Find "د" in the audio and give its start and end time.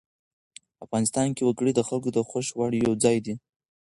1.75-1.81, 2.13-2.17